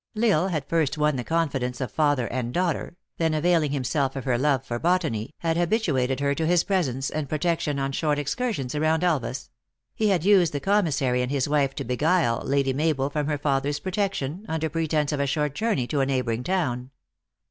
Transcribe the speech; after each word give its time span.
L 0.17 0.31
Isle 0.31 0.47
had 0.47 0.65
first 0.67 0.97
won 0.97 1.15
the 1.15 1.23
confidence 1.23 1.79
of 1.79 1.91
father 1.91 2.25
and 2.33 2.51
daughter; 2.51 2.97
then 3.19 3.35
availing 3.35 3.71
himself 3.71 4.15
of 4.15 4.23
her 4.25 4.35
love 4.35 4.63
for 4.65 4.79
botany, 4.79 5.29
had 5.41 5.57
habituated 5.57 6.19
her 6.21 6.33
to 6.33 6.47
his 6.47 6.63
presence 6.63 7.11
and 7.11 7.29
pro 7.29 7.37
tection 7.37 7.79
on 7.79 7.91
short 7.91 8.17
excursions 8.17 8.73
around 8.73 9.03
Elvas; 9.03 9.49
he 9.93 10.07
had 10.09 10.25
used 10.25 10.53
the 10.53 10.59
commissary 10.59 11.21
and 11.21 11.29
his 11.29 11.47
wife 11.47 11.75
to 11.75 11.83
beguile 11.83 12.41
Lady 12.43 12.73
Mabel 12.73 13.11
from 13.11 13.27
her 13.27 13.37
father 13.37 13.69
s 13.69 13.77
protection, 13.79 14.43
under 14.49 14.69
pretence 14.69 15.11
of 15.11 15.19
a 15.19 15.27
short 15.27 15.53
journey 15.53 15.85
to 15.85 15.99
a 15.99 16.05
neighboring 16.07 16.43
town. 16.43 16.89